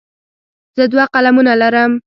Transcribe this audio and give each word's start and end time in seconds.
زه 0.77 0.83
دوه 0.91 1.03
قلمونه 1.13 1.53
لرم. 1.61 1.91